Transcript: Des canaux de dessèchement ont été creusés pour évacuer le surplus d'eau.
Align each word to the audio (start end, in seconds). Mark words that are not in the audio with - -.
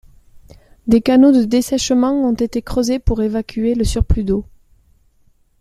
Des 0.87 1.01
canaux 1.03 1.31
de 1.31 1.43
dessèchement 1.43 2.27
ont 2.27 2.33
été 2.33 2.63
creusés 2.63 2.97
pour 2.97 3.21
évacuer 3.21 3.75
le 3.75 3.83
surplus 3.83 4.23
d'eau. 4.23 4.47